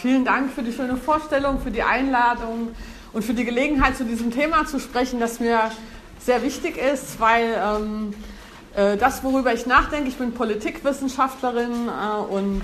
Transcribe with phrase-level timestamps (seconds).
[0.00, 2.68] Vielen Dank für die schöne Vorstellung, für die Einladung
[3.12, 5.72] und für die Gelegenheit, zu diesem Thema zu sprechen, das mir
[6.20, 8.14] sehr wichtig ist, weil ähm,
[8.76, 12.62] äh, das, worüber ich nachdenke, ich bin Politikwissenschaftlerin äh, und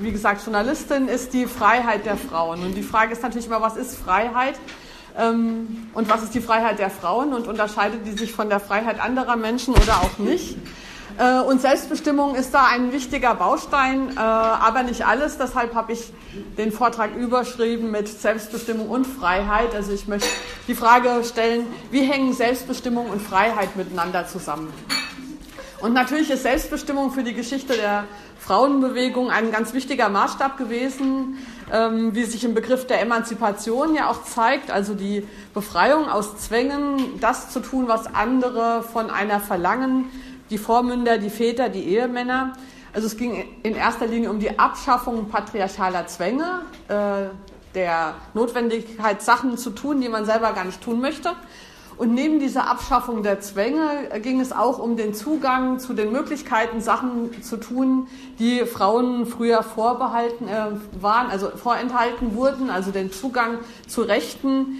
[0.00, 2.64] wie gesagt Journalistin, ist die Freiheit der Frauen.
[2.64, 4.58] Und die Frage ist natürlich immer, was ist Freiheit?
[5.16, 9.00] Ähm, und was ist die Freiheit der Frauen und unterscheidet die sich von der Freiheit
[9.00, 10.56] anderer Menschen oder auch nicht?
[11.18, 15.36] Äh, und Selbstbestimmung ist da ein wichtiger Baustein, äh, aber nicht alles.
[15.36, 16.12] Deshalb habe ich
[16.56, 19.74] den Vortrag überschrieben mit Selbstbestimmung und Freiheit.
[19.74, 20.28] Also ich möchte
[20.68, 24.72] die Frage stellen, wie hängen Selbstbestimmung und Freiheit miteinander zusammen?
[25.80, 28.04] Und natürlich ist Selbstbestimmung für die Geschichte der
[28.38, 31.38] Frauenbewegung ein ganz wichtiger Maßstab gewesen,
[31.72, 37.20] ähm, wie sich im Begriff der Emanzipation ja auch zeigt, also die Befreiung aus Zwängen,
[37.20, 40.10] das zu tun, was andere von einer verlangen,
[40.50, 42.52] die Vormünder, die Väter, die Ehemänner.
[42.92, 47.26] Also es ging in erster Linie um die Abschaffung patriarchaler Zwänge, äh,
[47.74, 51.34] der Notwendigkeit, Sachen zu tun, die man selber gar nicht tun möchte.
[51.98, 56.80] Und neben dieser Abschaffung der Zwänge ging es auch um den Zugang zu den Möglichkeiten,
[56.80, 58.06] Sachen zu tun,
[58.38, 63.58] die Frauen früher vorbehalten äh, waren, also vorenthalten wurden, also den Zugang
[63.88, 64.78] zu Rechten,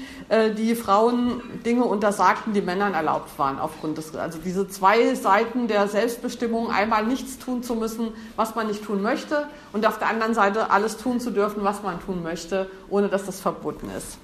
[0.54, 5.88] die Frauen Dinge untersagten, die Männern erlaubt waren aufgrund des, also diese zwei Seiten der
[5.88, 10.34] Selbstbestimmung, einmal nichts tun zu müssen, was man nicht tun möchte, und auf der anderen
[10.34, 14.18] Seite alles tun zu dürfen, was man tun möchte, ohne dass das verboten ist.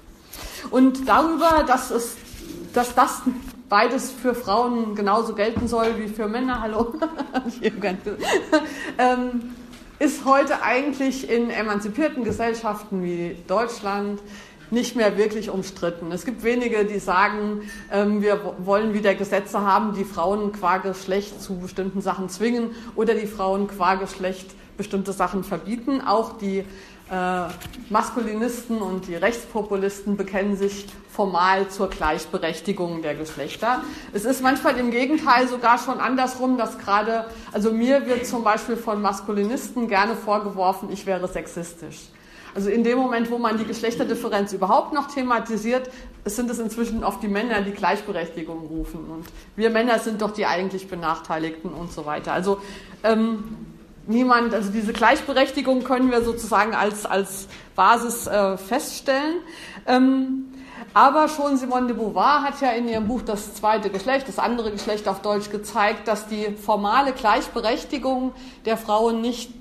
[0.69, 2.15] Und darüber, dass es
[2.75, 3.21] dass das
[3.69, 6.93] beides für Frauen genauso gelten soll wie für Männer, hallo,
[8.97, 9.55] ähm,
[9.97, 14.19] ist heute eigentlich in emanzipierten Gesellschaften wie Deutschland
[14.71, 16.11] nicht mehr wirklich umstritten.
[16.11, 21.41] Es gibt wenige, die sagen, ähm, wir wollen wieder Gesetze haben, die Frauen qua Geschlecht
[21.41, 26.01] zu bestimmten Sachen zwingen oder die Frauen qua Geschlecht bestimmte Sachen verbieten.
[26.01, 26.65] Auch die
[27.11, 27.47] äh,
[27.89, 33.83] Maskulinisten und die Rechtspopulisten bekennen sich formal zur Gleichberechtigung der Geschlechter.
[34.11, 38.75] Es ist manchmal im Gegenteil sogar schon andersrum, dass gerade, also mir wird zum Beispiel
[38.75, 42.09] von Maskulinisten gerne vorgeworfen, ich wäre sexistisch.
[42.55, 45.89] Also in dem Moment, wo man die Geschlechterdifferenz überhaupt noch thematisiert,
[46.23, 49.11] sind es inzwischen oft die Männer, die Gleichberechtigung rufen.
[49.11, 49.25] Und
[49.57, 52.31] wir Männer sind doch die eigentlich Benachteiligten und so weiter.
[52.31, 52.59] Also
[53.03, 53.57] ähm,
[54.07, 59.41] niemand, also diese Gleichberechtigung können wir sozusagen als, als Basis äh, feststellen.
[59.85, 60.45] Ähm,
[60.93, 64.71] aber schon Simone de Beauvoir hat ja in ihrem Buch Das zweite Geschlecht, das andere
[64.71, 68.31] Geschlecht auf Deutsch gezeigt, dass die formale Gleichberechtigung
[68.63, 69.51] der Frauen nicht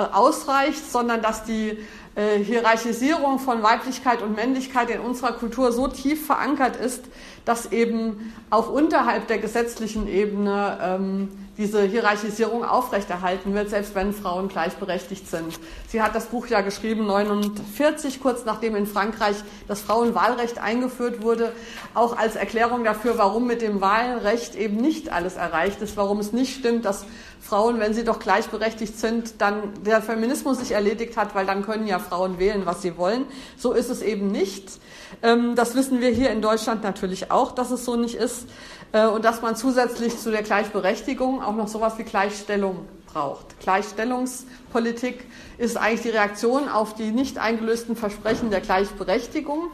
[0.00, 1.78] ausreicht, sondern dass die
[2.14, 7.04] äh, Hierarchisierung von Weiblichkeit und Männlichkeit in unserer Kultur so tief verankert ist,
[7.44, 14.48] dass eben auch unterhalb der gesetzlichen Ebene ähm, diese Hierarchisierung aufrechterhalten wird, selbst wenn Frauen
[14.48, 15.58] gleichberechtigt sind.
[15.88, 19.36] Sie hat das Buch ja geschrieben 49, kurz nachdem in Frankreich
[19.66, 21.52] das Frauenwahlrecht eingeführt wurde,
[21.94, 26.32] auch als Erklärung dafür, warum mit dem Wahlrecht eben nicht alles erreicht ist, warum es
[26.32, 27.06] nicht stimmt, dass
[27.40, 31.86] Frauen, wenn sie doch gleichberechtigt sind, dann der Feminismus sich erledigt hat, weil dann können
[31.86, 33.24] ja Frauen wählen, was sie wollen.
[33.56, 34.80] So ist es eben nicht.
[35.22, 38.46] Ähm, das wissen wir hier in Deutschland natürlich auch, dass es so nicht ist.
[38.92, 43.58] Äh, und dass man zusätzlich zu der Gleichberechtigung auch noch sowas wie Gleichstellung braucht.
[43.60, 45.24] Gleichstellungspolitik
[45.58, 49.70] ist eigentlich die Reaktion auf die nicht eingelösten Versprechen der Gleichberechtigung.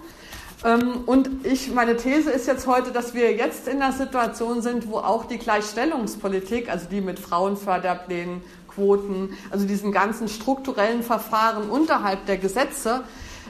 [0.64, 4.88] Ähm, und ich, meine These ist jetzt heute, dass wir jetzt in einer Situation sind,
[4.88, 12.24] wo auch die Gleichstellungspolitik, also die mit Frauenförderplänen, Quoten, also diesen ganzen strukturellen Verfahren unterhalb
[12.26, 13.02] der Gesetze,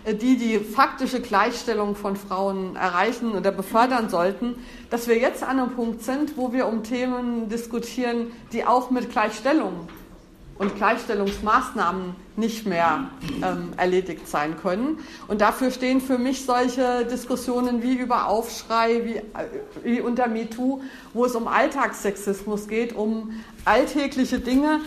[0.07, 4.57] die die faktische Gleichstellung von Frauen erreichen oder befördern sollten,
[4.91, 9.11] dass wir jetzt an einem Punkt sind, wo wir um Themen diskutieren, die auch mit
[9.11, 9.89] Gleichstellung
[10.59, 13.11] und Gleichstellungsmaßnahmen nicht mehr
[13.43, 14.99] ähm, erledigt sein können.
[15.29, 19.23] Und dafür stehen für mich solche Diskussionen wie über Aufschrei, wie, äh,
[19.83, 20.81] wie unter MeToo,
[21.13, 23.33] wo es um Alltagssexismus geht, um
[23.65, 24.81] alltägliche Dinge,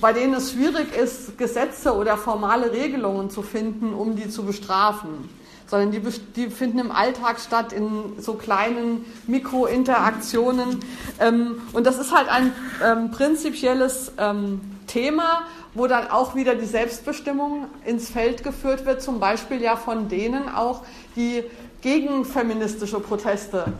[0.00, 5.28] bei denen es schwierig ist, Gesetze oder formale Regelungen zu finden, um die zu bestrafen
[5.70, 6.00] sondern die,
[6.34, 10.80] die, finden im Alltag statt, in so kleinen Mikrointeraktionen.
[11.20, 15.42] Ähm, und das ist halt ein ähm, prinzipielles ähm, Thema,
[15.74, 20.48] wo dann auch wieder die Selbstbestimmung ins Feld geführt wird, zum Beispiel ja von denen
[20.48, 20.82] auch,
[21.14, 21.44] die
[21.80, 23.72] gegen feministische Proteste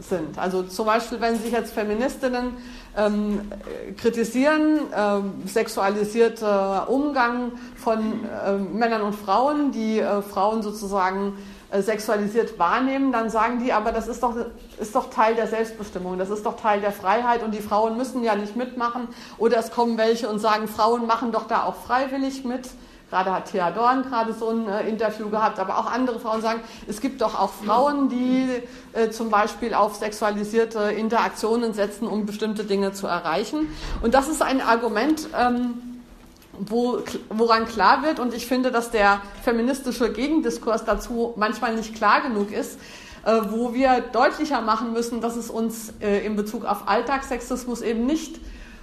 [0.00, 0.38] sind.
[0.38, 2.52] Also zum Beispiel, wenn sich jetzt Feministinnen
[2.96, 3.52] ähm,
[3.96, 11.34] kritisieren, ähm, sexualisierter Umgang von äh, Männern und Frauen, die äh, Frauen sozusagen
[11.80, 14.36] sexualisiert wahrnehmen, dann sagen die, aber das ist doch,
[14.78, 18.22] ist doch Teil der Selbstbestimmung, das ist doch Teil der Freiheit und die Frauen müssen
[18.22, 19.08] ja nicht mitmachen.
[19.38, 22.68] Oder es kommen welche und sagen, Frauen machen doch da auch freiwillig mit.
[23.08, 26.60] Gerade hat Thea Dorn gerade so ein äh, Interview gehabt, aber auch andere Frauen sagen,
[26.88, 28.48] es gibt doch auch Frauen, die
[28.94, 33.68] äh, zum Beispiel auf sexualisierte Interaktionen setzen, um bestimmte Dinge zu erreichen.
[34.00, 35.91] Und das ist ein Argument, ähm,
[36.68, 36.98] wo,
[37.28, 42.52] woran klar wird, und ich finde, dass der feministische Gegendiskurs dazu manchmal nicht klar genug
[42.52, 42.78] ist,
[43.24, 48.06] äh, wo wir deutlicher machen müssen, dass es uns äh, in Bezug auf Alltagssexismus eben
[48.06, 48.40] nicht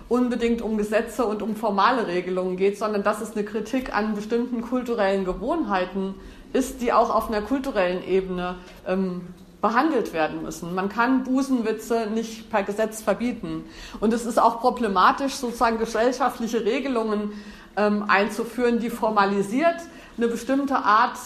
[0.10, 4.62] unbedingt um Gesetze und um formale Regelungen geht, sondern dass es eine Kritik an bestimmten
[4.62, 6.16] kulturellen Gewohnheiten
[6.52, 8.56] ist, die auch auf einer kulturellen Ebene
[8.88, 9.22] ähm,
[9.62, 10.74] behandelt werden müssen.
[10.74, 13.66] Man kann Busenwitze nicht per Gesetz verbieten.
[14.00, 17.34] Und es ist auch problematisch, sozusagen gesellschaftliche Regelungen
[17.76, 19.78] einzuführen, die formalisiert
[20.18, 21.18] eine bestimmte Art,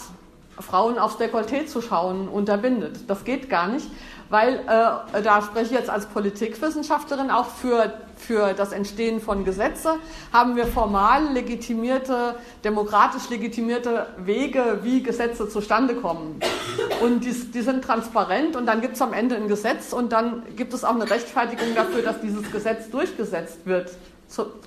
[0.60, 3.10] Frauen aufs Dekolleté zu schauen, unterbindet.
[3.10, 3.88] Das geht gar nicht,
[4.30, 9.96] weil, äh, da spreche ich jetzt als Politikwissenschaftlerin auch für, für das Entstehen von Gesetze,
[10.32, 16.40] haben wir formal legitimierte, demokratisch legitimierte Wege, wie Gesetze zustande kommen.
[17.02, 20.42] Und die, die sind transparent und dann gibt es am Ende ein Gesetz und dann
[20.56, 23.90] gibt es auch eine Rechtfertigung dafür, dass dieses Gesetz durchgesetzt wird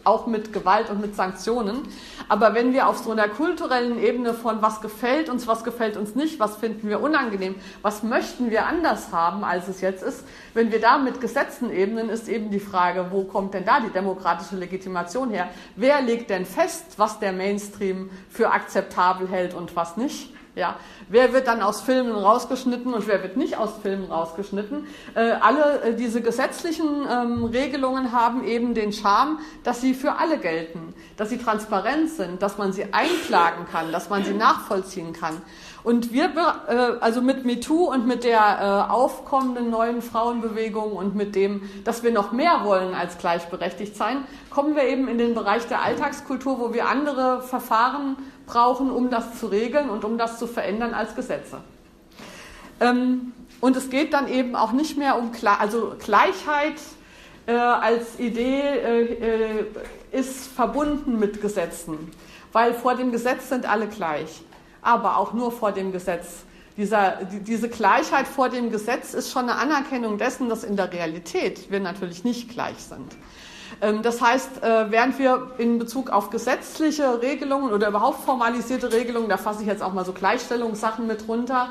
[0.03, 1.81] auch mit Gewalt und mit Sanktionen.
[2.29, 6.15] Aber wenn wir auf so einer kulturellen Ebene von was gefällt uns, was gefällt uns
[6.15, 10.23] nicht, was finden wir unangenehm, was möchten wir anders haben, als es jetzt ist,
[10.53, 13.91] wenn wir da mit Gesetzen ebnen, ist eben die Frage, wo kommt denn da die
[13.91, 15.49] demokratische Legitimation her?
[15.75, 20.33] Wer legt denn fest, was der Mainstream für akzeptabel hält und was nicht?
[20.57, 20.77] Ja,
[21.07, 24.87] wer wird dann aus Filmen rausgeschnitten und wer wird nicht aus Filmen rausgeschnitten?
[25.13, 30.39] Äh, alle äh, diese gesetzlichen ähm, Regelungen haben eben den Charme, dass sie für alle
[30.39, 35.43] gelten, dass sie transparent sind, dass man sie einklagen kann, dass man sie nachvollziehen kann.
[35.87, 36.33] Und wir,
[36.67, 38.41] äh, also mit MeToo und mit der
[38.89, 44.25] äh, aufkommenden neuen Frauenbewegung und mit dem, dass wir noch mehr wollen als gleichberechtigt sein,
[44.49, 48.17] kommen wir eben in den Bereich der Alltagskultur, wo wir andere Verfahren
[48.47, 51.59] brauchen, um das zu regeln und um das zu verändern als Gesetze.
[52.81, 53.31] Ähm,
[53.61, 56.81] und es geht dann eben auch nicht mehr um, also Gleichheit
[57.45, 59.63] äh, als Idee
[60.11, 62.11] ist verbunden mit Gesetzen,
[62.51, 64.41] weil vor dem Gesetz sind alle gleich
[64.87, 66.43] aber auch nur vor dem Gesetz.
[66.77, 71.69] Dieser, diese Gleichheit vor dem Gesetz ist schon eine Anerkennung dessen, dass in der Realität
[71.69, 73.15] wir natürlich nicht gleich sind.
[73.81, 79.27] Ähm, das heißt, äh, während wir in Bezug auf gesetzliche Regelungen oder überhaupt formalisierte Regelungen,
[79.27, 81.69] da fasse ich jetzt auch mal so Gleichstellungssachen mit runter,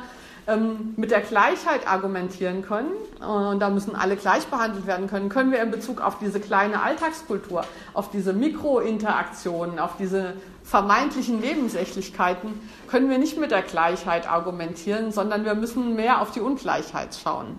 [0.48, 2.90] ähm, mit der Gleichheit argumentieren können,
[3.20, 6.82] und da müssen alle gleich behandelt werden können, können wir in Bezug auf diese kleine
[6.82, 7.64] Alltagskultur,
[7.94, 10.34] auf diese Mikrointeraktionen, auf diese
[10.66, 16.40] vermeintlichen Nebensächlichkeiten, können wir nicht mit der Gleichheit argumentieren, sondern wir müssen mehr auf die
[16.40, 17.58] Ungleichheit schauen.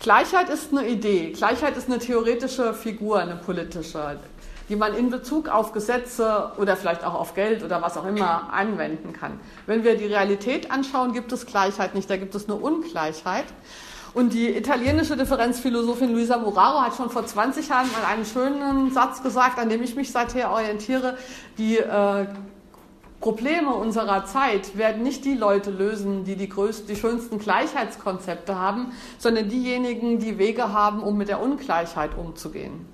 [0.00, 4.18] Gleichheit ist eine Idee, Gleichheit ist eine theoretische Figur, eine politische
[4.70, 8.52] die man in Bezug auf Gesetze oder vielleicht auch auf Geld oder was auch immer
[8.52, 9.40] anwenden kann.
[9.66, 13.46] Wenn wir die Realität anschauen, gibt es Gleichheit nicht, da gibt es nur Ungleichheit.
[14.12, 19.22] Und die italienische Differenzphilosophin Luisa Moraro hat schon vor 20 Jahren mal einen schönen Satz
[19.22, 21.16] gesagt, an dem ich mich seither orientiere.
[21.58, 22.26] Die äh,
[23.20, 28.92] Probleme unserer Zeit werden nicht die Leute lösen, die die, größten, die schönsten Gleichheitskonzepte haben,
[29.18, 32.86] sondern diejenigen, die Wege haben, um mit der Ungleichheit umzugehen.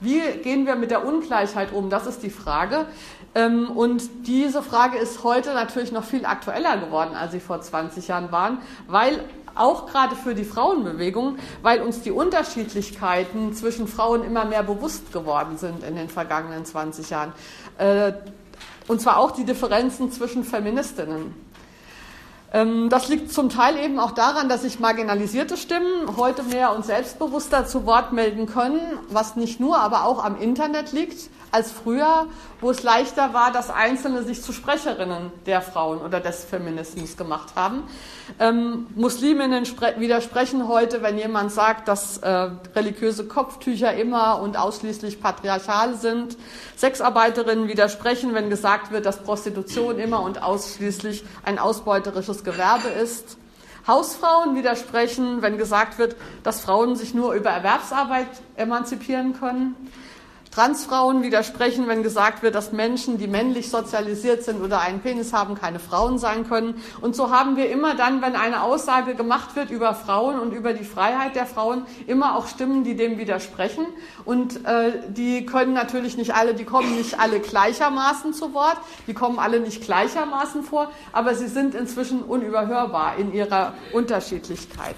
[0.00, 1.90] Wie gehen wir mit der Ungleichheit um?
[1.90, 2.86] Das ist die Frage.
[3.34, 8.08] Ähm, und diese Frage ist heute natürlich noch viel aktueller geworden, als sie vor 20
[8.08, 14.44] Jahren waren, weil auch gerade für die Frauenbewegung, weil uns die Unterschiedlichkeiten zwischen Frauen immer
[14.44, 17.32] mehr bewusst geworden sind in den vergangenen 20 Jahren.
[17.78, 18.12] Äh,
[18.88, 21.34] und zwar auch die Differenzen zwischen Feministinnen.
[22.52, 26.84] Ähm, das liegt zum Teil eben auch daran, dass sich marginalisierte Stimmen heute mehr und
[26.84, 32.26] selbstbewusster zu Wort melden können, was nicht nur, aber auch am Internet liegt als früher,
[32.60, 37.54] wo es leichter war, dass Einzelne sich zu Sprecherinnen der Frauen oder des Feminismus gemacht
[37.56, 37.84] haben.
[38.38, 39.66] Ähm, Musliminnen
[39.98, 46.36] widersprechen heute, wenn jemand sagt, dass äh, religiöse Kopftücher immer und ausschließlich patriarchal sind.
[46.76, 53.36] Sexarbeiterinnen widersprechen, wenn gesagt wird, dass Prostitution immer und ausschließlich ein ausbeuterisches Gewerbe ist.
[53.86, 59.74] Hausfrauen widersprechen, wenn gesagt wird, dass Frauen sich nur über Erwerbsarbeit emanzipieren können.
[60.50, 65.54] Transfrauen widersprechen, wenn gesagt wird, dass Menschen, die männlich sozialisiert sind oder einen Penis haben,
[65.54, 66.82] keine Frauen sein können.
[67.00, 70.72] Und so haben wir immer dann, wenn eine Aussage gemacht wird über Frauen und über
[70.72, 73.86] die Freiheit der Frauen, immer auch Stimmen, die dem widersprechen.
[74.24, 79.14] Und äh, die können natürlich nicht alle, die kommen nicht alle gleichermaßen zu Wort, die
[79.14, 84.96] kommen alle nicht gleichermaßen vor, aber sie sind inzwischen unüberhörbar in ihrer Unterschiedlichkeit.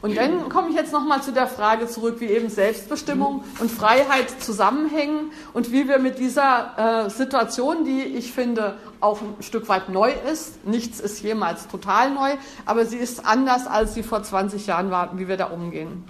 [0.00, 4.30] Und dann komme ich jetzt nochmal zu der Frage zurück, wie eben Selbstbestimmung und Freiheit
[4.40, 9.88] zusammenhängen und wie wir mit dieser äh, Situation, die ich finde auch ein Stück weit
[9.88, 12.30] neu ist, nichts ist jemals total neu,
[12.64, 16.04] aber sie ist anders, als sie vor 20 Jahren war, wie wir da umgehen.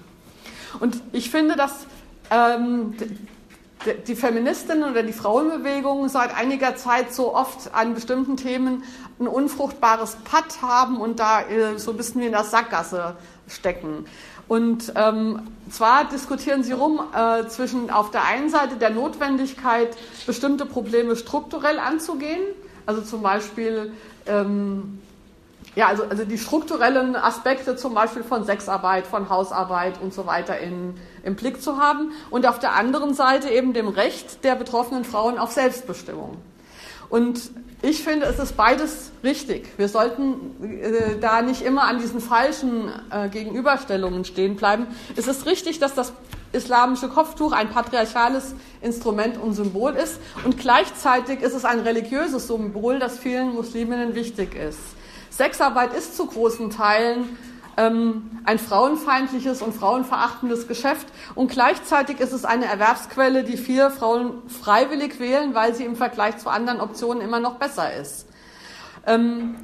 [0.80, 1.86] Und ich finde, dass
[2.30, 2.94] ähm,
[4.06, 8.82] die Feministinnen oder die Frauenbewegung seit einiger Zeit so oft an bestimmten Themen
[9.20, 13.16] ein unfruchtbares Patt haben und da äh, so ein bisschen wie in der Sackgasse
[13.48, 14.06] stecken.
[14.46, 20.64] Und ähm, zwar diskutieren sie rum äh, zwischen auf der einen Seite der Notwendigkeit, bestimmte
[20.64, 22.40] Probleme strukturell anzugehen,
[22.86, 23.92] also zum Beispiel
[24.26, 25.00] ähm,
[25.74, 30.58] ja, also, also die strukturellen Aspekte zum Beispiel von Sexarbeit, von Hausarbeit und so weiter
[30.58, 35.04] in, im Blick zu haben und auf der anderen Seite eben dem Recht der betroffenen
[35.04, 36.36] Frauen auf Selbstbestimmung.
[37.10, 37.50] Und
[37.80, 39.68] ich finde, es ist beides richtig.
[39.76, 44.86] Wir sollten äh, da nicht immer an diesen falschen äh, Gegenüberstellungen stehen bleiben.
[45.16, 46.12] Es ist richtig, dass das
[46.52, 52.98] islamische Kopftuch ein patriarchales Instrument und Symbol ist und gleichzeitig ist es ein religiöses Symbol,
[52.98, 54.78] das vielen Musliminnen wichtig ist.
[55.30, 57.36] Sexarbeit ist zu großen Teilen
[57.78, 61.06] ähm, ein frauenfeindliches und frauenverachtendes Geschäft
[61.36, 66.38] und gleichzeitig ist es eine Erwerbsquelle, die viele Frauen freiwillig wählen, weil sie im Vergleich
[66.38, 68.26] zu anderen Optionen immer noch besser ist.
[69.06, 69.54] Ähm,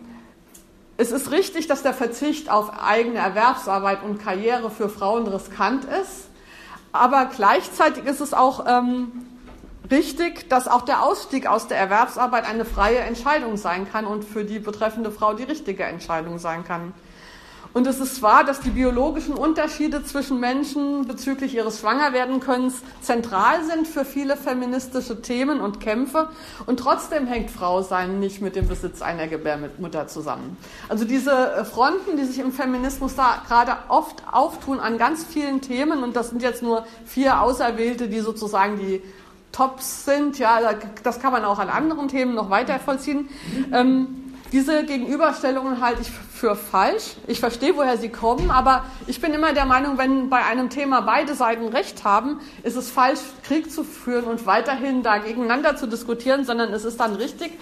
[0.97, 6.29] es ist richtig, dass der Verzicht auf eigene Erwerbsarbeit und Karriere für Frauen riskant ist,
[6.93, 9.27] aber gleichzeitig ist es auch ähm,
[9.91, 14.45] richtig, dass auch der Ausstieg aus der Erwerbsarbeit eine freie Entscheidung sein kann und für
[14.45, 16.95] die betreffende Frau die richtige Entscheidung sein kann.
[17.75, 23.89] Und es ist wahr, dass die biologischen Unterschiede zwischen Menschen bezüglich ihres Schwangerwerdenkönnens zentral sind
[23.89, 26.29] für viele feministische Themen und Kämpfe.
[26.67, 30.57] Und trotzdem hängt Frau sein nicht mit dem Besitz einer Gebärmutter zusammen.
[30.89, 36.05] Also diese Fronten, die sich im Feminismus da gerade oft auftun an ganz vielen Themen,
[36.05, 39.03] und das sind jetzt nur vier Auserwählte, die sozusagen die
[39.51, 40.61] Tops sind, ja,
[41.03, 43.29] das kann man auch an anderen Themen noch weiter vollziehen.
[43.73, 44.21] Ähm,
[44.53, 46.13] diese Gegenüberstellungen halte ich
[46.45, 47.17] für falsch.
[47.27, 51.01] Ich verstehe, woher sie kommen, aber ich bin immer der Meinung, wenn bei einem Thema
[51.01, 55.87] beide Seiten recht haben, ist es falsch, Krieg zu führen und weiterhin da gegeneinander zu
[55.87, 57.53] diskutieren, sondern es ist dann richtig,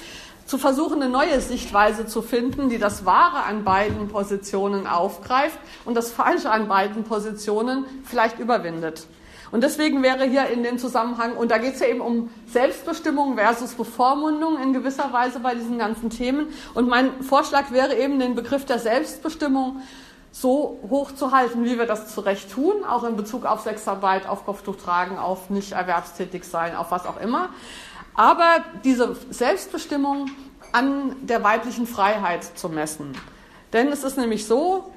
[0.46, 5.94] zu versuchen, eine neue Sichtweise zu finden, die das Wahre an beiden Positionen aufgreift und
[5.94, 9.06] das Falsche an beiden Positionen vielleicht überwindet.
[9.52, 13.36] Und deswegen wäre hier in dem Zusammenhang, und da geht es ja eben um Selbstbestimmung
[13.36, 16.48] versus Bevormundung in gewisser Weise bei diesen ganzen Themen.
[16.72, 19.82] Und mein Vorschlag wäre eben, den Begriff der Selbstbestimmung
[20.30, 24.26] so hoch zu halten, wie wir das zu Recht tun, auch in Bezug auf Sexarbeit,
[24.26, 27.50] auf Kopftuch tragen, auf nicht erwerbstätig sein, auf was auch immer.
[28.14, 30.30] Aber diese Selbstbestimmung
[30.72, 33.12] an der weiblichen Freiheit zu messen.
[33.74, 34.90] Denn es ist nämlich so,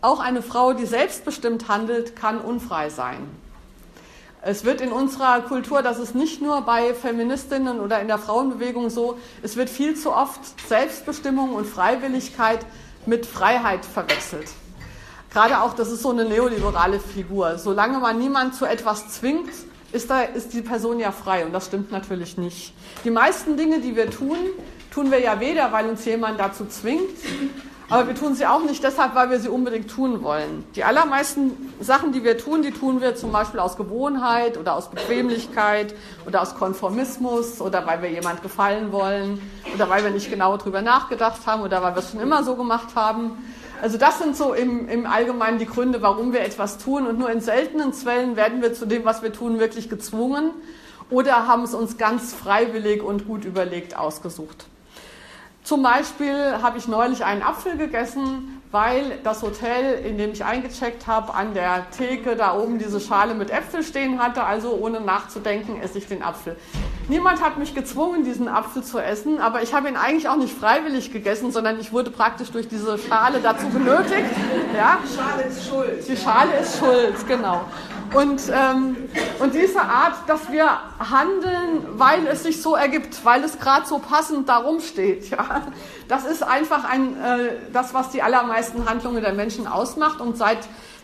[0.00, 3.43] auch eine Frau, die selbstbestimmt handelt, kann unfrei sein.
[4.46, 8.90] Es wird in unserer Kultur, das ist nicht nur bei Feministinnen oder in der Frauenbewegung
[8.90, 12.58] so, es wird viel zu oft Selbstbestimmung und Freiwilligkeit
[13.06, 14.48] mit Freiheit verwechselt.
[15.32, 17.56] Gerade auch, das ist so eine neoliberale Figur.
[17.56, 19.48] Solange man niemand zu etwas zwingt,
[19.92, 22.74] ist, da, ist die Person ja frei und das stimmt natürlich nicht.
[23.02, 24.36] Die meisten Dinge, die wir tun,
[24.92, 27.16] tun wir ja weder, weil uns jemand dazu zwingt,
[27.94, 30.64] aber wir tun sie auch nicht deshalb, weil wir sie unbedingt tun wollen.
[30.74, 34.90] Die allermeisten Sachen, die wir tun, die tun wir zum Beispiel aus Gewohnheit oder aus
[34.90, 35.94] Bequemlichkeit
[36.26, 39.40] oder aus Konformismus oder weil wir jemand gefallen wollen
[39.72, 42.56] oder weil wir nicht genau darüber nachgedacht haben oder weil wir es schon immer so
[42.56, 43.38] gemacht haben.
[43.80, 47.30] Also das sind so im, im Allgemeinen die Gründe, warum wir etwas tun und nur
[47.30, 50.50] in seltenen Fällen werden wir zu dem, was wir tun, wirklich gezwungen
[51.10, 54.66] oder haben es uns ganz freiwillig und gut überlegt ausgesucht.
[55.64, 61.06] Zum Beispiel habe ich neulich einen Apfel gegessen, weil das Hotel, in dem ich eingecheckt
[61.06, 64.44] habe, an der Theke da oben diese Schale mit Äpfel stehen hatte.
[64.44, 66.58] Also ohne nachzudenken esse ich den Apfel.
[67.08, 70.54] Niemand hat mich gezwungen, diesen Apfel zu essen, aber ich habe ihn eigentlich auch nicht
[70.54, 74.36] freiwillig gegessen, sondern ich wurde praktisch durch diese Schale dazu genötigt.
[74.76, 74.98] Ja?
[75.02, 76.08] Die Schale ist schuld.
[76.08, 77.62] Die Schale ist schuld, genau.
[78.14, 78.96] Und, ähm,
[79.40, 80.68] und diese Art, dass wir
[80.98, 85.62] handeln, weil es sich so ergibt, weil es gerade so passend darum steht, ja,
[86.06, 90.20] das ist einfach ein, äh, das, was die allermeisten Handlungen der Menschen ausmacht.
[90.20, 90.58] Und seit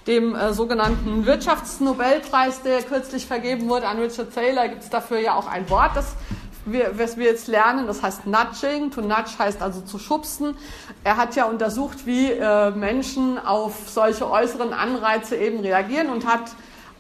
[0.07, 5.35] dem äh, sogenannten Wirtschaftsnobelpreis, der kürzlich vergeben wurde an Richard Thaler, gibt es dafür ja
[5.35, 6.15] auch ein Wort, das
[6.65, 8.91] wir, was wir jetzt lernen, das heißt Nudging.
[8.91, 10.57] To nudge heißt also zu schubsen.
[11.05, 16.53] Er hat ja untersucht, wie äh, Menschen auf solche äußeren Anreize eben reagieren und hat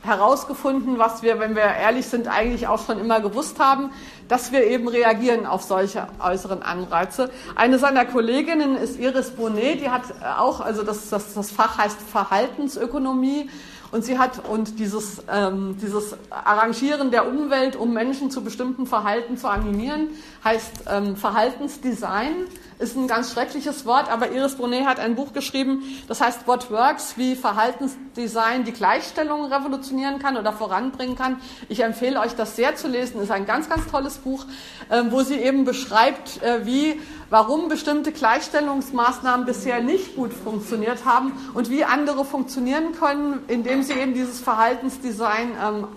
[0.02, 3.90] herausgefunden, was wir, wenn wir ehrlich sind, eigentlich auch schon immer gewusst haben,
[4.28, 7.30] dass wir eben reagieren auf solche äußeren Anreize.
[7.54, 10.02] Eine seiner Kolleginnen ist Iris Bonet, die hat
[10.38, 13.48] auch, also das, das, das Fach heißt Verhaltensökonomie,
[13.92, 19.36] und sie hat und dieses, ähm, dieses Arrangieren der Umwelt, um Menschen zu bestimmten Verhalten
[19.36, 20.10] zu animieren,
[20.44, 22.46] heißt ähm, Verhaltensdesign
[22.80, 26.70] ist ein ganz schreckliches Wort, aber Iris Brunet hat ein Buch geschrieben, das heißt What
[26.70, 31.40] Works, wie Verhaltensdesign die Gleichstellung revolutionieren kann oder voranbringen kann.
[31.68, 33.20] Ich empfehle euch, das sehr zu lesen.
[33.20, 34.46] Ist ein ganz, ganz tolles Buch,
[34.90, 41.32] ähm, wo sie eben beschreibt, äh, wie, warum bestimmte Gleichstellungsmaßnahmen bisher nicht gut funktioniert haben
[41.52, 45.88] und wie andere funktionieren können, indem sie eben dieses Verhaltensdesign ähm,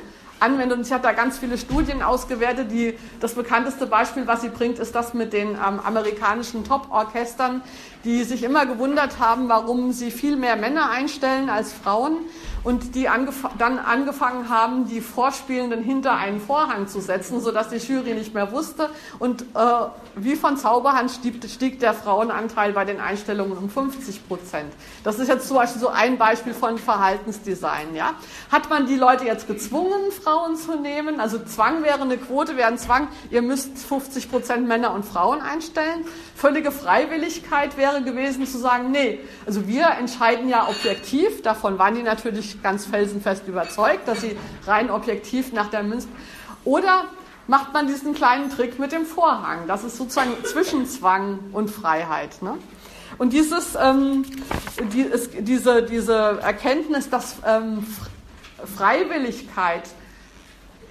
[0.43, 0.77] anwendet.
[0.77, 2.71] Und sie hat da ganz viele Studien ausgewertet.
[2.71, 7.61] Die, das bekannteste Beispiel, was sie bringt, ist das mit den ähm, amerikanischen Top-Orchestern,
[8.03, 12.17] die sich immer gewundert haben, warum sie viel mehr Männer einstellen als Frauen
[12.63, 17.77] und die angef dann angefangen haben, die Vorspielenden hinter einen Vorhang zu setzen, sodass die
[17.77, 18.89] Jury nicht mehr wusste.
[19.19, 19.45] Und äh,
[20.15, 24.71] wie von Zauberhand stieg, stieg, der Frauenanteil bei den Einstellungen um 50 Prozent.
[25.03, 27.95] Das ist jetzt zum Beispiel so ein Beispiel von Verhaltensdesign.
[27.95, 28.13] Ja?
[28.51, 31.19] Hat man die Leute jetzt gezwungen, Frauen zu nehmen?
[31.19, 35.41] Also Zwang wäre eine Quote, wäre ein Zwang, ihr müsst 50 Prozent Männer und Frauen
[35.41, 36.05] einstellen.
[36.35, 42.03] Völlige Freiwilligkeit wäre gewesen zu sagen, nee, also wir entscheiden ja objektiv, davon waren die
[42.03, 46.07] natürlich ganz felsenfest überzeugt, dass sie rein objektiv nach der Münze.
[46.65, 47.05] Oder
[47.47, 49.67] macht man diesen kleinen Trick mit dem Vorhang?
[49.67, 52.41] Das ist sozusagen Zwischenzwang und Freiheit.
[52.41, 52.57] Ne?
[53.17, 54.25] Und dieses, ähm,
[54.93, 57.85] die, ist, diese, diese Erkenntnis, dass ähm,
[58.75, 59.83] Freiwilligkeit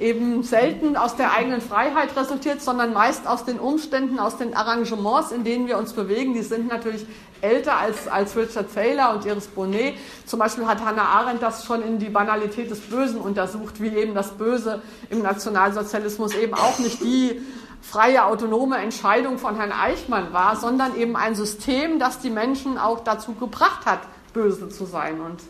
[0.03, 5.33] eben selten aus der eigenen Freiheit resultiert, sondern meist aus den Umständen, aus den Arrangements,
[5.33, 6.35] in denen wir uns bewegen.
[6.35, 7.07] Die sind natürlich
[7.41, 9.95] älter als, als Richard Taylor und Iris Bonnet.
[10.27, 14.15] Zum Beispiel hat Hannah Arendt das schon in die Banalität des Bösen untersucht, wie eben
[14.15, 17.41] das Böse im Nationalsozialismus eben auch nicht die
[17.81, 23.01] freie, autonome Entscheidung von Herrn Eichmann war, sondern eben ein System, das die Menschen auch
[23.01, 24.01] dazu gebracht hat,
[24.33, 25.21] böse zu sein.
[25.21, 25.41] Und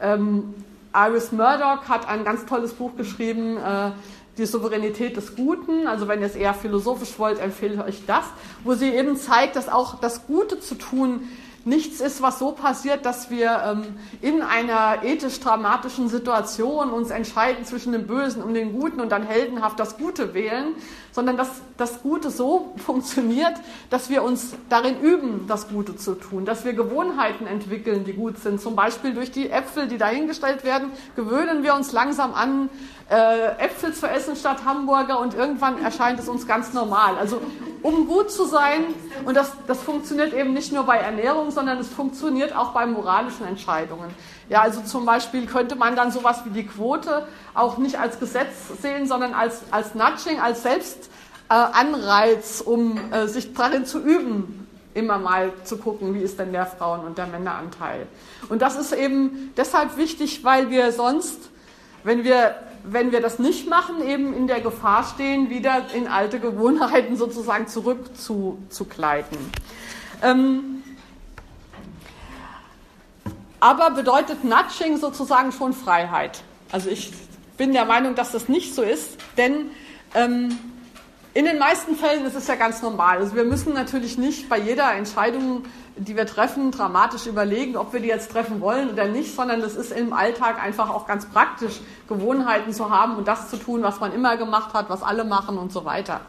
[0.00, 0.54] ähm,
[0.94, 3.92] Iris Murdoch hat ein ganz tolles Buch geschrieben, äh,
[4.38, 5.86] die Souveränität des Guten.
[5.86, 8.24] Also wenn ihr es eher philosophisch wollt, empfehle ich euch das,
[8.64, 11.28] wo sie eben zeigt, dass auch das Gute zu tun
[11.64, 13.84] nichts ist, was so passiert, dass wir ähm,
[14.20, 19.22] in einer ethisch dramatischen Situation uns entscheiden zwischen dem Bösen und dem Guten und dann
[19.22, 20.74] heldenhaft das Gute wählen,
[21.12, 23.54] sondern dass das Gute so funktioniert,
[23.90, 28.38] dass wir uns darin üben, das Gute zu tun, dass wir Gewohnheiten entwickeln, die gut
[28.38, 28.60] sind.
[28.60, 32.68] Zum Beispiel durch die Äpfel, die dahingestellt werden, gewöhnen wir uns langsam an,
[33.10, 37.16] äh, Äpfel zu essen statt Hamburger und irgendwann erscheint es uns ganz normal.
[37.16, 37.40] Also
[37.82, 38.84] um gut zu sein,
[39.24, 43.46] und das, das funktioniert eben nicht nur bei Ernährung, sondern es funktioniert auch bei moralischen
[43.46, 44.14] Entscheidungen.
[44.48, 48.68] Ja, also zum Beispiel könnte man dann sowas wie die Quote auch nicht als Gesetz
[48.80, 55.18] sehen, sondern als, als Nudging, als Selbstanreiz, äh, um äh, sich darin zu üben, immer
[55.18, 58.06] mal zu gucken, wie ist denn der Frauen- und der Männeranteil.
[58.48, 61.50] Und das ist eben deshalb wichtig, weil wir sonst,
[62.04, 66.40] wenn wir wenn wir das nicht machen, eben in der Gefahr stehen, wieder in alte
[66.40, 69.38] Gewohnheiten sozusagen zurückzugleiten.
[70.22, 70.82] Ähm,
[73.60, 76.42] aber bedeutet Nudging sozusagen schon Freiheit?
[76.72, 77.12] Also ich
[77.56, 79.70] bin der Meinung, dass das nicht so ist, denn
[80.14, 80.58] ähm,
[81.34, 83.18] in den meisten Fällen ist es ja ganz normal.
[83.18, 85.64] Also wir müssen natürlich nicht bei jeder Entscheidung
[85.96, 89.76] die wir treffen, dramatisch überlegen, ob wir die jetzt treffen wollen oder nicht, sondern es
[89.76, 94.00] ist im Alltag einfach auch ganz praktisch, Gewohnheiten zu haben und das zu tun, was
[94.00, 96.20] man immer gemacht hat, was alle machen und so weiter.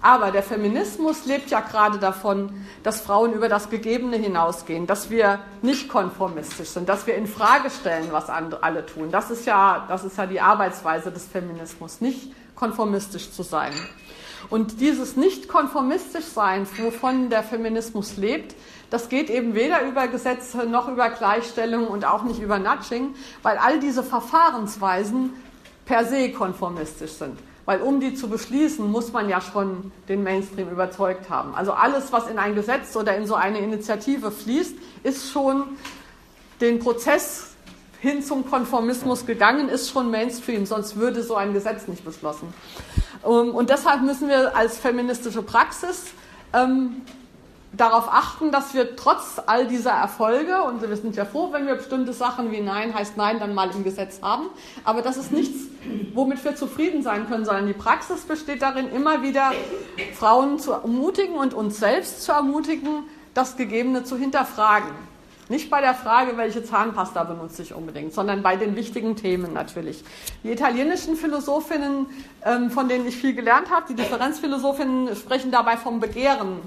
[0.00, 5.38] Aber der Feminismus lebt ja gerade davon, dass Frauen über das Gegebene hinausgehen, dass wir
[5.62, 9.12] nicht konformistisch sind, dass wir in Frage stellen, was alle tun.
[9.12, 13.72] Das ist ja, das ist ja die Arbeitsweise des Feminismus, nicht konformistisch zu sein.
[14.50, 18.54] Und dieses nicht konformistisch sein, wovon der Feminismus lebt,
[18.90, 23.56] das geht eben weder über Gesetze noch über Gleichstellung und auch nicht über Nudging, weil
[23.56, 25.30] all diese Verfahrensweisen
[25.86, 27.38] per se konformistisch sind.
[27.64, 31.54] Weil um die zu beschließen, muss man ja schon den Mainstream überzeugt haben.
[31.54, 34.74] Also alles, was in ein Gesetz oder in so eine Initiative fließt,
[35.04, 35.64] ist schon
[36.60, 37.52] den Prozess
[38.00, 42.52] hin zum Konformismus gegangen, ist schon Mainstream, sonst würde so ein Gesetz nicht beschlossen.
[43.24, 46.12] Ähm, und deshalb müssen wir als feministische Praxis
[46.52, 47.02] ähm,
[47.72, 51.76] darauf achten, dass wir trotz all dieser Erfolge, und wir sind ja froh, wenn wir
[51.76, 54.46] bestimmte Sachen wie Nein heißt Nein dann mal im Gesetz haben,
[54.84, 55.68] aber das ist nichts,
[56.14, 59.52] womit wir zufrieden sein können, sondern die Praxis besteht darin, immer wieder
[60.14, 64.90] Frauen zu ermutigen und uns selbst zu ermutigen, das Gegebene zu hinterfragen.
[65.48, 70.04] Nicht bei der Frage, welche Zahnpasta benutze ich unbedingt, sondern bei den wichtigen Themen natürlich.
[70.44, 72.06] Die italienischen Philosophinnen,
[72.44, 76.58] ähm, von denen ich viel gelernt habe, die Differenzphilosophinnen, sprechen dabei vom Begehren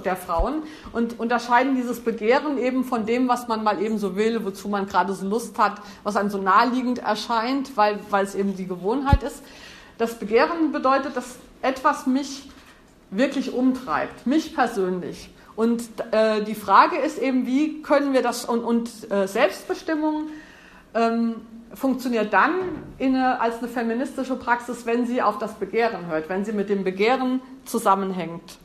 [0.00, 4.42] der Frauen und unterscheiden dieses Begehren eben von dem, was man mal eben so will,
[4.44, 8.56] wozu man gerade so Lust hat, was einem so naheliegend erscheint, weil, weil es eben
[8.56, 9.42] die Gewohnheit ist.
[9.98, 12.48] Das Begehren bedeutet, dass etwas mich
[13.10, 15.28] wirklich umtreibt, mich persönlich.
[15.54, 20.28] Und äh, die Frage ist eben, wie können wir das und, und äh, Selbstbestimmung
[20.94, 21.36] ähm,
[21.74, 22.52] funktioniert dann
[23.00, 26.84] eine, als eine feministische Praxis, wenn sie auf das Begehren hört, wenn sie mit dem
[26.84, 28.58] Begehren zusammenhängt.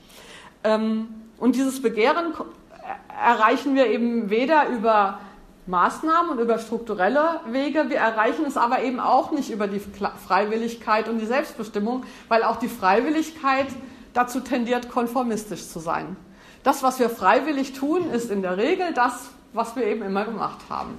[0.64, 2.34] Ähm, und dieses Begehren
[3.22, 5.20] erreichen wir eben weder über
[5.68, 7.90] Maßnahmen und über strukturelle Wege.
[7.90, 12.56] Wir erreichen es aber eben auch nicht über die Freiwilligkeit und die Selbstbestimmung, weil auch
[12.56, 13.68] die Freiwilligkeit
[14.14, 16.16] dazu tendiert, konformistisch zu sein.
[16.68, 20.60] Das, was wir freiwillig tun, ist in der Regel das, was wir eben immer gemacht
[20.68, 20.98] haben.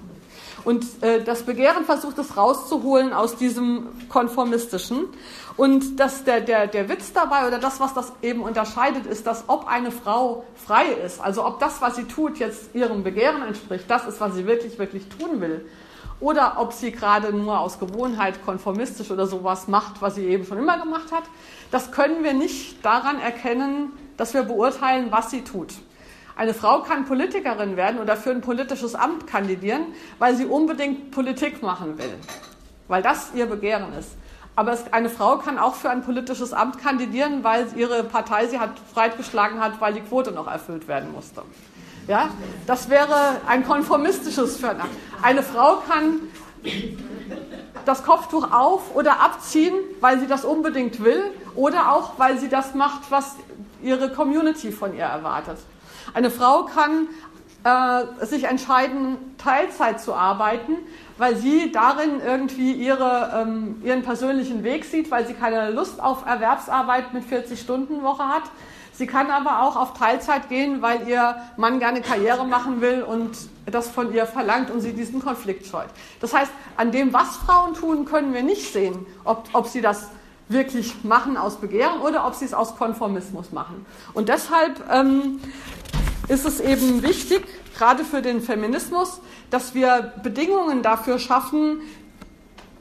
[0.65, 5.09] Und äh, das Begehren versucht es rauszuholen aus diesem Konformistischen.
[5.59, 9.45] Und das, der, der, der Witz dabei oder das, was das eben unterscheidet, ist, dass
[9.49, 13.85] ob eine Frau frei ist, also ob das, was sie tut, jetzt ihrem Begehren entspricht,
[13.89, 15.67] das ist, was sie wirklich, wirklich tun will,
[16.19, 20.57] oder ob sie gerade nur aus Gewohnheit konformistisch oder sowas macht, was sie eben schon
[20.57, 21.25] immer gemacht hat,
[21.71, 25.73] das können wir nicht daran erkennen, dass wir beurteilen, was sie tut.
[26.37, 29.87] Eine Frau kann Politikerin werden oder für ein politisches Amt kandidieren,
[30.19, 32.15] weil sie unbedingt Politik machen will,
[32.87, 34.11] weil das ihr Begehren ist.
[34.55, 38.71] Aber eine Frau kann auch für ein politisches Amt kandidieren, weil ihre Partei sie hat
[38.93, 41.43] breitgeschlagen hat, weil die Quote noch erfüllt werden musste.
[42.09, 42.29] Ja,
[42.67, 44.89] das wäre ein konformistisches Fördern.
[45.23, 46.21] Eine Frau kann
[47.85, 51.23] das Kopftuch auf oder abziehen, weil sie das unbedingt will
[51.55, 53.37] oder auch, weil sie das macht, was
[53.83, 55.59] ihre Community von ihr erwartet.
[56.15, 57.09] Eine Frau kann
[57.65, 60.75] äh, sich entscheiden, Teilzeit zu arbeiten,
[61.19, 66.25] weil sie darin irgendwie ihre, ähm, ihren persönlichen Weg sieht, weil sie keine Lust auf
[66.25, 68.45] Erwerbsarbeit mit 40-Stunden-Woche hat.
[68.93, 73.31] Sie kann aber auch auf Teilzeit gehen, weil ihr Mann gerne Karriere machen will und
[73.67, 75.89] das von ihr verlangt und sie diesen Konflikt scheut.
[76.21, 80.09] Das heißt, an dem, was Frauen tun, können wir nicht sehen, ob, ob sie das
[80.49, 83.87] wirklich machen aus Begehren oder ob sie es aus Konformismus machen.
[84.15, 85.41] Und deshalb ähm,
[86.29, 91.81] ist es eben wichtig, gerade für den Feminismus, dass wir Bedingungen dafür schaffen,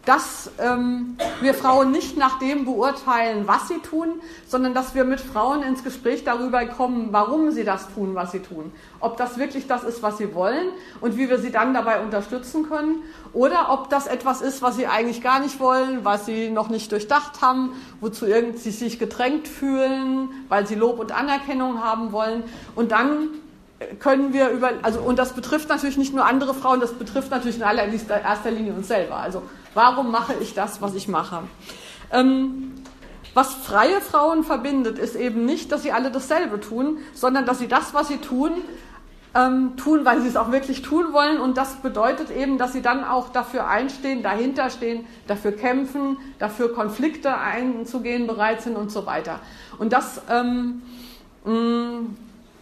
[0.07, 5.19] dass ähm, wir Frauen nicht nach dem beurteilen, was sie tun, sondern dass wir mit
[5.19, 8.71] Frauen ins Gespräch darüber kommen, warum sie das tun, was sie tun.
[9.01, 10.69] Ob das wirklich das ist, was sie wollen
[11.01, 14.87] und wie wir sie dann dabei unterstützen können oder ob das etwas ist, was sie
[14.87, 20.29] eigentlich gar nicht wollen, was sie noch nicht durchdacht haben, wozu sie sich gedrängt fühlen,
[20.47, 22.43] weil sie Lob und Anerkennung haben wollen.
[22.75, 23.27] Und dann
[23.99, 27.57] können wir über, also, und das betrifft natürlich nicht nur andere Frauen, das betrifft natürlich
[27.57, 29.17] in allererster Linie uns selber.
[29.17, 29.43] Also,
[29.77, 31.43] warum mache ich das, was ich mache?
[32.11, 32.73] Ähm,
[33.33, 37.67] was freie Frauen verbindet, ist eben nicht, dass sie alle dasselbe tun, sondern dass sie
[37.67, 38.51] das, was sie tun,
[39.35, 41.39] ähm, tun, weil sie es auch wirklich tun wollen.
[41.39, 46.73] Und das bedeutet eben, dass sie dann auch dafür einstehen, dahinter stehen, dafür kämpfen, dafür
[46.73, 49.39] Konflikte einzugehen bereit sind und so weiter.
[49.77, 50.81] Und das ähm,
[51.45, 51.99] mh,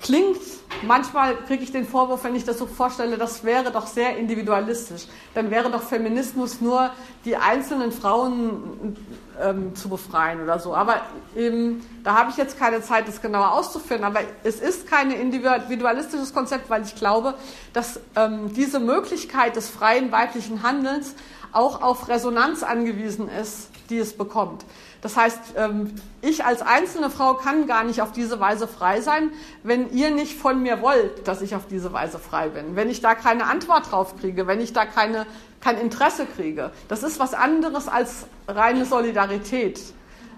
[0.06, 0.38] klingt,
[0.84, 5.08] manchmal kriege ich den Vorwurf, wenn ich das so vorstelle, das wäre doch sehr individualistisch.
[5.34, 6.91] Dann wäre doch Feminismus nur
[7.26, 8.96] die einzelnen Frauen
[9.41, 10.76] ähm, zu befreien oder so.
[10.76, 11.02] Aber
[11.36, 14.04] eben, da habe ich jetzt keine Zeit, das genauer auszuführen.
[14.04, 17.34] Aber es ist kein individualistisches Konzept, weil ich glaube,
[17.74, 21.15] dass ähm, diese Möglichkeit des freien weiblichen Handelns
[21.52, 24.65] auch auf Resonanz angewiesen ist, die es bekommt.
[25.06, 29.30] Das heißt, ähm, ich als einzelne Frau kann gar nicht auf diese Weise frei sein,
[29.62, 32.76] wenn ihr nicht von mir wollt, dass ich auf diese Weise frei bin.
[32.76, 35.28] Wenn ich da keine Antwort drauf kriege, wenn ich da keine,
[35.62, 36.72] kein Interesse kriege.
[36.88, 39.80] Das ist was anderes als reine Solidarität.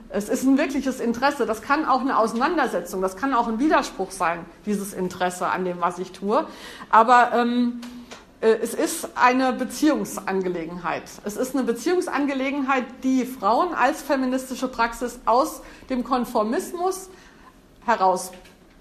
[0.09, 1.45] Es ist ein wirkliches Interesse.
[1.45, 5.79] Das kann auch eine Auseinandersetzung, das kann auch ein Widerspruch sein, dieses Interesse an dem,
[5.79, 6.45] was ich tue.
[6.89, 7.96] Aber ähm, äh,
[8.39, 11.03] es ist eine Beziehungsangelegenheit.
[11.25, 17.09] Es ist eine Beziehungsangelegenheit, die Frauen als feministische Praxis aus dem Konformismus
[17.85, 18.31] heraus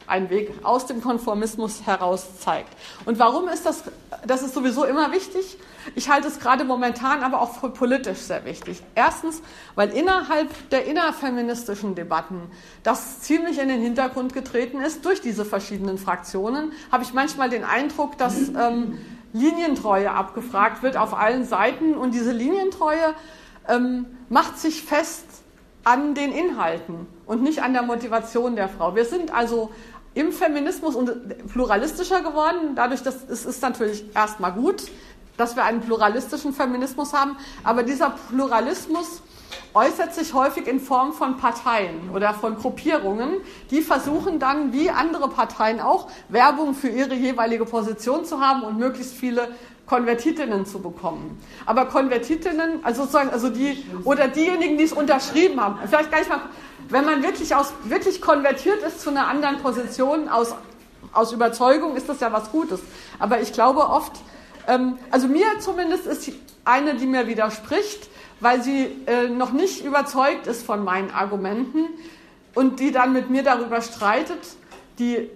[0.07, 2.71] einen Weg aus dem Konformismus heraus zeigt.
[3.05, 3.85] Und warum ist das?
[4.27, 5.59] Das ist sowieso immer wichtig.
[5.95, 8.83] Ich halte es gerade momentan aber auch für politisch sehr wichtig.
[8.95, 9.43] Erstens,
[9.75, 12.51] weil innerhalb der innerfeministischen Debatten
[12.83, 16.73] das ziemlich in den Hintergrund getreten ist durch diese verschiedenen Fraktionen.
[16.91, 18.99] Habe ich manchmal den Eindruck, dass ähm,
[19.37, 23.15] Linientreue abgefragt wird auf allen Seiten und diese Linientreue
[23.69, 25.27] ähm, macht sich fest
[25.85, 28.97] an den Inhalten und nicht an der Motivation der Frau.
[28.97, 29.71] Wir sind also
[30.15, 32.75] im Feminismus und pluralistischer geworden.
[32.75, 34.85] Dadurch, dass es ist natürlich erstmal gut,
[35.37, 39.23] dass wir einen pluralistischen Feminismus haben, aber dieser Pluralismus
[39.75, 43.35] äußert sich häufig in Form von Parteien oder von Gruppierungen,
[43.71, 48.79] die versuchen dann, wie andere Parteien auch, Werbung für ihre jeweilige Position zu haben und
[48.79, 49.55] möglichst viele
[49.87, 51.41] Konvertitinnen zu bekommen.
[51.65, 56.29] Aber Konvertitinnen, also sozusagen, also die, oder diejenigen, die es unterschrieben haben, vielleicht gar nicht
[56.31, 56.41] mal,
[56.89, 60.55] wenn man wirklich aus, wirklich konvertiert ist zu einer anderen Position aus,
[61.13, 62.81] aus Überzeugung, ist das ja was Gutes.
[63.19, 64.13] Aber ich glaube oft,
[64.67, 66.31] ähm, also mir zumindest ist
[66.65, 68.09] eine, die mir widerspricht,
[68.41, 71.87] weil sie äh, noch nicht überzeugt ist von meinen Argumenten
[72.55, 74.39] und die dann mit mir darüber streitet,
[74.99, 75.29] die,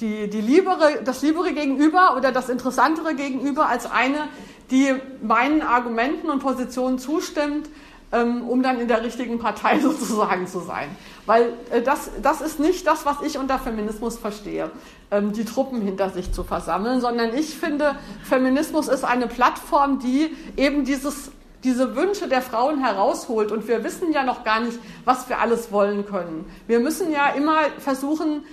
[0.00, 4.28] die, die liebere, das liebere Gegenüber oder das interessantere Gegenüber als eine,
[4.70, 7.68] die meinen Argumenten und Positionen zustimmt,
[8.12, 10.88] ähm, um dann in der richtigen Partei sozusagen zu sein.
[11.26, 14.70] Weil äh, das, das ist nicht das, was ich unter Feminismus verstehe,
[15.10, 20.84] die Truppen hinter sich zu versammeln, sondern ich finde, Feminismus ist eine Plattform, die eben
[20.84, 21.30] dieses
[21.64, 23.50] diese Wünsche der Frauen herausholt.
[23.50, 26.44] Und wir wissen ja noch gar nicht, was wir alles wollen können.
[26.66, 28.44] Wir müssen ja immer versuchen,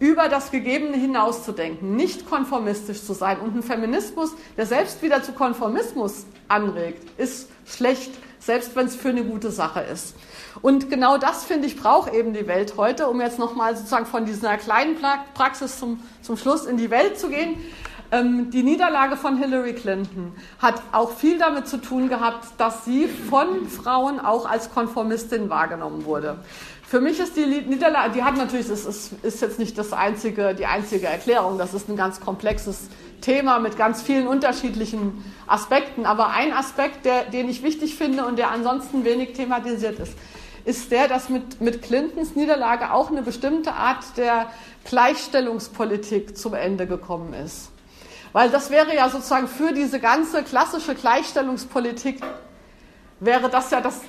[0.00, 3.38] über das Gegebene hinauszudenken, nicht konformistisch zu sein.
[3.38, 8.12] Und ein Feminismus, der selbst wieder zu Konformismus anregt, ist schlecht,
[8.44, 10.14] selbst wenn es für eine gute Sache ist.
[10.62, 14.24] Und genau das, finde ich, braucht eben die Welt heute, um jetzt nochmal sozusagen von
[14.24, 14.96] dieser kleinen
[15.34, 17.56] Praxis zum, zum Schluss in die Welt zu gehen.
[18.12, 23.08] Ähm, die Niederlage von Hillary Clinton hat auch viel damit zu tun gehabt, dass sie
[23.08, 26.38] von Frauen auch als Konformistin wahrgenommen wurde.
[26.94, 30.54] Für mich ist die Niederlage, die hat natürlich, das ist, ist jetzt nicht das einzige,
[30.54, 32.88] die einzige Erklärung, das ist ein ganz komplexes
[33.20, 36.06] Thema mit ganz vielen unterschiedlichen Aspekten.
[36.06, 40.12] Aber ein Aspekt, der, den ich wichtig finde und der ansonsten wenig thematisiert ist,
[40.64, 44.52] ist der, dass mit, mit Clintons Niederlage auch eine bestimmte Art der
[44.84, 47.72] Gleichstellungspolitik zum Ende gekommen ist.
[48.32, 52.20] Weil das wäre ja sozusagen für diese ganze klassische Gleichstellungspolitik,
[53.18, 54.00] wäre das ja das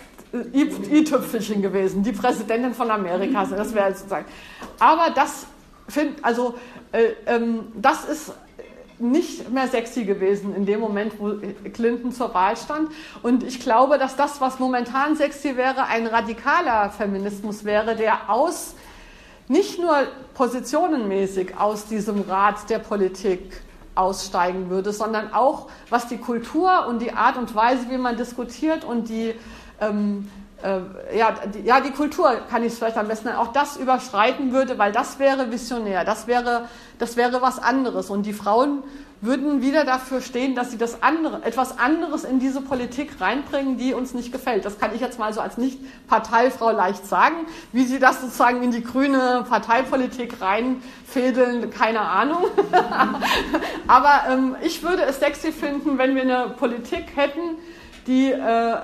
[0.54, 3.46] i-Tüpfelchen gewesen, die Präsidentin von Amerika.
[3.46, 4.26] Das wäre sozusagen.
[4.80, 5.46] Aber das,
[5.88, 6.56] find, also,
[6.92, 8.34] äh, ähm, das ist
[9.00, 11.34] nicht mehr sexy gewesen in dem Moment, wo
[11.74, 12.90] Clinton zur Wahl stand.
[13.22, 18.76] Und ich glaube, dass das, was momentan sexy wäre, ein radikaler Feminismus wäre, der aus,
[19.48, 19.96] nicht nur
[20.34, 23.62] positionenmäßig aus diesem Rat der Politik
[23.96, 28.84] aussteigen würde, sondern auch was die Kultur und die Art und Weise, wie man diskutiert
[28.84, 29.34] und die,
[29.82, 30.30] ähm,
[30.64, 34.52] äh, ja, die, ja, die Kultur kann ich es vielleicht am besten, auch das überschreiten
[34.52, 38.10] würde, weil das wäre visionär, das wäre, das wäre was anderes.
[38.10, 38.84] Und die Frauen
[39.22, 43.94] würden wieder dafür stehen, dass sie das andere, etwas anderes in diese Politik reinbringen, die
[43.94, 44.66] uns nicht gefällt.
[44.66, 47.36] Das kann ich jetzt mal so als Nicht-Parteifrau leicht sagen.
[47.72, 52.44] Wie sie das sozusagen in die grüne Parteipolitik reinfädeln, keine Ahnung.
[53.88, 57.58] Aber ähm, ich würde es sexy finden, wenn wir eine Politik hätten,
[58.08, 58.76] die äh,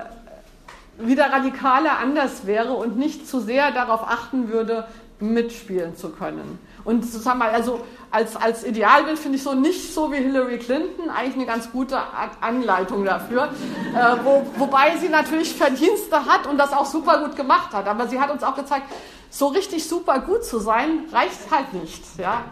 [1.07, 4.87] wieder radikaler anders wäre und nicht zu sehr darauf achten würde,
[5.19, 6.59] mitspielen zu können.
[6.83, 11.09] Und sozusagen mal, also als, als Idealbild finde ich so nicht so wie Hillary Clinton,
[11.09, 11.99] eigentlich eine ganz gute
[12.41, 13.49] Anleitung dafür.
[13.95, 17.87] Äh, wo, wobei sie natürlich Verdienste hat und das auch super gut gemacht hat.
[17.87, 18.85] Aber sie hat uns auch gezeigt,
[19.29, 22.03] so richtig super gut zu sein, reicht halt nicht.
[22.17, 22.43] Ja?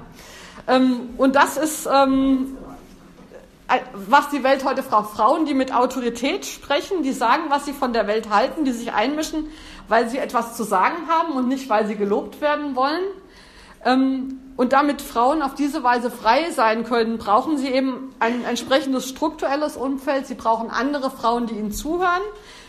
[0.68, 2.69] Ähm, und das ist, ähm, äh,
[3.94, 5.16] was die Welt heute braucht.
[5.16, 8.94] Frauen, die mit Autorität sprechen, die sagen, was sie von der Welt halten, die sich
[8.94, 9.50] einmischen,
[9.88, 13.04] weil sie etwas zu sagen haben und nicht, weil sie gelobt werden wollen.
[13.86, 19.08] Ähm, und damit Frauen auf diese Weise frei sein können, brauchen sie eben ein entsprechendes
[19.08, 20.28] strukturelles Umfeld.
[20.28, 22.22] Sie brauchen andere Frauen, die ihnen zuhören,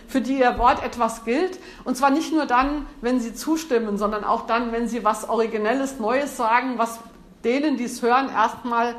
[0.06, 1.58] für die ihr Wort etwas gilt.
[1.84, 5.98] Und zwar nicht nur dann, wenn sie zustimmen, sondern auch dann, wenn sie was Originelles,
[5.98, 7.00] Neues sagen, was
[7.42, 8.94] denen, die es hören, erstmal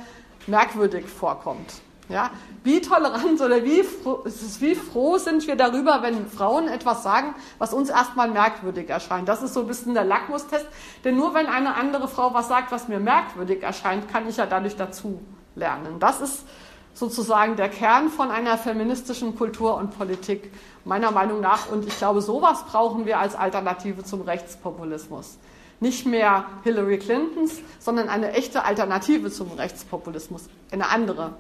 [0.47, 1.81] merkwürdig vorkommt.
[2.11, 2.29] Ja?
[2.63, 4.23] Wie tolerant oder wie froh,
[4.59, 9.27] wie froh sind wir darüber, wenn Frauen etwas sagen, was uns erstmal merkwürdig erscheint.
[9.27, 10.67] Das ist so ein bisschen der Lackmustest.
[11.03, 14.45] Denn nur wenn eine andere Frau was sagt, was mir merkwürdig erscheint, kann ich ja
[14.45, 15.19] dadurch dazu
[15.55, 15.99] lernen.
[15.99, 16.45] Das ist
[16.93, 20.51] sozusagen der Kern von einer feministischen Kultur und Politik,
[20.85, 21.71] meiner Meinung nach.
[21.71, 25.37] Und ich glaube, sowas brauchen wir als Alternative zum Rechtspopulismus.
[25.79, 30.47] Nicht mehr Hillary Clintons, sondern eine echte Alternative zum Rechtspopulismus.
[30.71, 31.33] Eine andere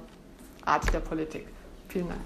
[0.71, 1.47] Art der Politik.
[1.89, 2.21] Vielen Dank.